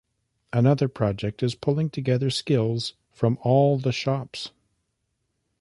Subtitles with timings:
[0.51, 4.49] Another project is pulling together skills from all the shops.